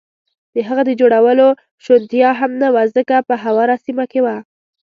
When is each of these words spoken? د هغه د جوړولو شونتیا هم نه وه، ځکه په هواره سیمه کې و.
د 0.55 0.57
هغه 0.67 0.83
د 0.89 0.91
جوړولو 0.99 1.47
شونتیا 1.83 2.29
هم 2.39 2.51
نه 2.61 2.67
وه، 2.73 2.83
ځکه 2.95 3.15
په 3.27 3.35
هواره 3.43 3.75
سیمه 3.85 4.05
کې 4.11 4.19
و. 4.21 4.27